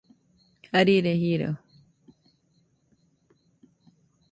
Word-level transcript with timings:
Jarire 0.69 1.13
jiro. 1.23 1.51